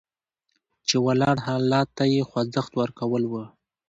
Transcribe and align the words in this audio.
چې 0.87 0.95
ولاړ 1.05 1.37
حالت 1.47 1.87
ته 1.97 2.03
یې 2.13 2.21
خوځښت 2.29 2.71
ورکول 2.81 3.23
وو. 3.27 3.43